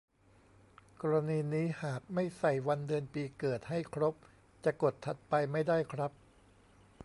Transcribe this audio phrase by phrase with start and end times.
[1.01, 4.15] กรณีนี้หากไม่ใส่วันเดือนปีเกิดให้ครบ
[4.63, 6.11] จะกด "ถัดไป" ไม่ได้ครับ